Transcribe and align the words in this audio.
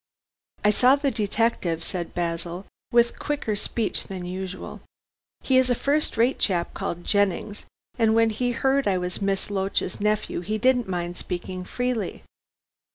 "I 0.65 0.71
saw 0.71 0.95
the 0.95 1.11
detective," 1.11 1.83
said 1.83 2.15
Basil, 2.15 2.65
with 2.91 3.19
quicker 3.19 3.55
speech 3.55 4.05
than 4.05 4.25
usual. 4.25 4.81
"He 5.43 5.59
is 5.59 5.69
a 5.69 5.75
first 5.75 6.17
rate 6.17 6.39
chap 6.39 6.73
called 6.73 7.03
Jennings, 7.03 7.67
and 7.99 8.15
when 8.15 8.31
he 8.31 8.49
heard 8.49 8.87
I 8.87 8.97
was 8.97 9.21
Miss 9.21 9.51
Loach's 9.51 9.99
nephew 10.01 10.39
he 10.41 10.57
didn't 10.57 10.89
mind 10.89 11.17
speaking 11.17 11.63
freely." 11.65 12.23